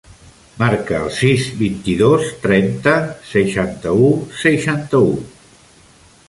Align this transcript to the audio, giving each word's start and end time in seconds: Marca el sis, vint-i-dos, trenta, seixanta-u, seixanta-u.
Marca 0.59 0.95
el 1.07 1.11
sis, 1.17 1.43
vint-i-dos, 1.59 2.25
trenta, 2.45 2.95
seixanta-u, 3.35 4.09
seixanta-u. 4.47 5.13